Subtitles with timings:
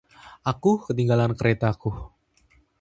[0.51, 1.89] Aku ketinggalan keretaku.